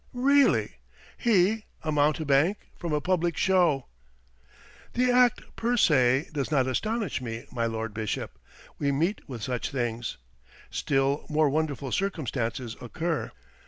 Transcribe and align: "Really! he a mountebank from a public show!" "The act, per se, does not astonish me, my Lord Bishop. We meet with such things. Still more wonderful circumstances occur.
"Really! 0.15 0.77
he 1.15 1.65
a 1.83 1.91
mountebank 1.91 2.57
from 2.75 2.91
a 2.91 2.99
public 2.99 3.37
show!" 3.37 3.85
"The 4.93 5.11
act, 5.11 5.43
per 5.55 5.77
se, 5.77 6.29
does 6.33 6.49
not 6.49 6.65
astonish 6.65 7.21
me, 7.21 7.45
my 7.51 7.67
Lord 7.67 7.93
Bishop. 7.93 8.31
We 8.79 8.91
meet 8.91 9.21
with 9.29 9.43
such 9.43 9.69
things. 9.69 10.17
Still 10.71 11.27
more 11.29 11.51
wonderful 11.51 11.91
circumstances 11.91 12.75
occur. 12.81 13.31